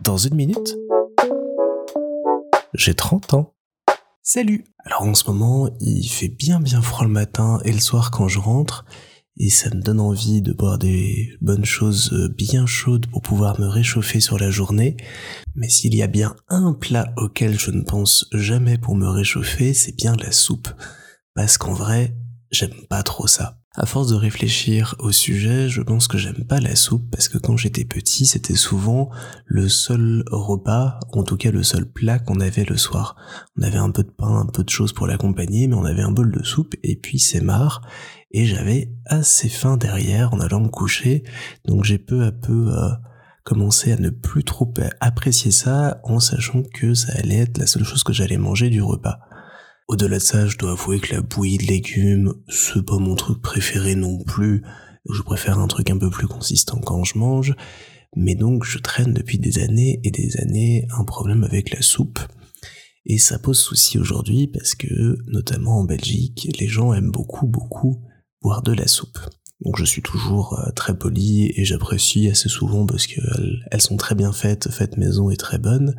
[0.00, 0.76] Dans une minute,
[2.74, 3.54] j'ai 30 ans.
[4.22, 8.10] Salut Alors en ce moment, il fait bien bien froid le matin et le soir
[8.10, 8.84] quand je rentre,
[9.36, 13.66] et ça me donne envie de boire des bonnes choses bien chaudes pour pouvoir me
[13.66, 14.96] réchauffer sur la journée.
[15.54, 19.74] Mais s'il y a bien un plat auquel je ne pense jamais pour me réchauffer,
[19.74, 20.68] c'est bien la soupe.
[21.34, 22.14] Parce qu'en vrai,
[22.50, 23.56] j'aime pas trop ça.
[23.76, 27.38] À force de réfléchir au sujet, je pense que j'aime pas la soupe parce que
[27.38, 29.10] quand j'étais petit, c'était souvent
[29.46, 33.14] le seul repas, en tout cas le seul plat qu'on avait le soir.
[33.56, 36.02] On avait un peu de pain, un peu de choses pour l'accompagner, mais on avait
[36.02, 37.82] un bol de soupe et puis c'est marre.
[38.32, 41.22] Et j'avais assez faim derrière en allant me coucher,
[41.66, 42.90] donc j'ai peu à peu euh,
[43.44, 47.84] commencé à ne plus trop apprécier ça en sachant que ça allait être la seule
[47.84, 49.20] chose que j'allais manger du repas.
[49.90, 53.42] Au-delà de ça, je dois avouer que la bouillie de légumes, c'est pas mon truc
[53.42, 54.62] préféré non plus.
[55.12, 57.56] Je préfère un truc un peu plus consistant quand je mange.
[58.14, 62.20] Mais donc, je traîne depuis des années et des années un problème avec la soupe.
[63.04, 68.00] Et ça pose souci aujourd'hui parce que, notamment en Belgique, les gens aiment beaucoup, beaucoup
[68.42, 69.18] boire de la soupe.
[69.60, 74.14] Donc je suis toujours euh, très poli et j'apprécie assez souvent parce qu'elles sont très
[74.14, 75.96] bien faites, faites maison et très bonnes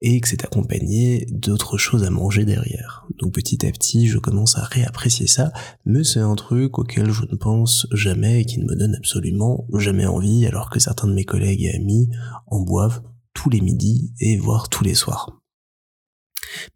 [0.00, 3.06] et que c'est accompagné d'autres choses à manger derrière.
[3.18, 5.52] Donc petit à petit, je commence à réapprécier ça,
[5.84, 9.66] mais c'est un truc auquel je ne pense jamais et qui ne me donne absolument
[9.74, 12.08] jamais envie, alors que certains de mes collègues et amis
[12.46, 13.02] en boivent
[13.34, 15.40] tous les midis et voire tous les soirs.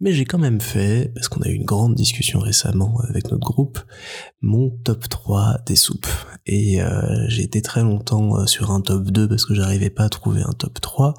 [0.01, 3.47] Mais j'ai quand même fait, parce qu'on a eu une grande discussion récemment avec notre
[3.47, 3.79] groupe,
[4.41, 6.07] mon top 3 des soupes.
[6.47, 10.05] Et euh, j'ai été très longtemps euh, sur un top 2 parce que j'arrivais pas
[10.05, 11.15] à trouver un top 3.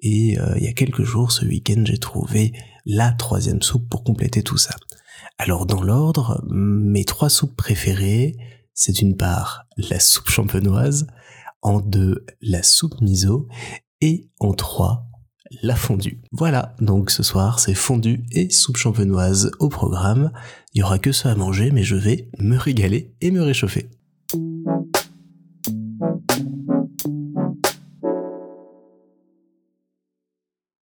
[0.00, 2.52] Et euh, il y a quelques jours, ce week-end, j'ai trouvé
[2.86, 4.74] la troisième soupe pour compléter tout ça.
[5.38, 8.36] Alors dans l'ordre, mes trois soupes préférées,
[8.74, 11.06] c'est d'une part la soupe champenoise,
[11.62, 13.48] en deux la soupe miso,
[14.00, 15.06] et en trois
[15.62, 16.22] la fondue.
[16.32, 20.32] Voilà, donc ce soir c'est fondue et soupe champenoise au programme.
[20.74, 23.90] Il y aura que ça à manger, mais je vais me régaler et me réchauffer.